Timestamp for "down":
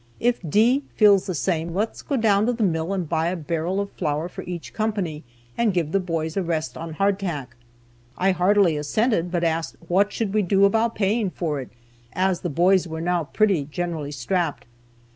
2.17-2.47